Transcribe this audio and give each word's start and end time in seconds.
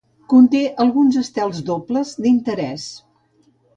Conté 0.33 0.61
alguns 0.85 1.19
estels 1.21 1.61
dobles 1.67 2.15
d'interès. 2.25 2.87